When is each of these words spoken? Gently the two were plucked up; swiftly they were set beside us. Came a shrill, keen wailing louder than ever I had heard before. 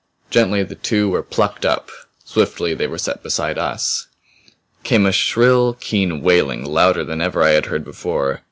Gently 0.31 0.63
the 0.63 0.73
two 0.73 1.09
were 1.11 1.21
plucked 1.21 1.63
up; 1.63 1.91
swiftly 2.25 2.73
they 2.73 2.87
were 2.87 2.97
set 2.97 3.21
beside 3.21 3.59
us. 3.59 4.07
Came 4.83 5.05
a 5.05 5.11
shrill, 5.11 5.73
keen 5.73 6.23
wailing 6.23 6.65
louder 6.65 7.03
than 7.03 7.21
ever 7.21 7.43
I 7.43 7.51
had 7.51 7.67
heard 7.67 7.85
before. 7.85 8.39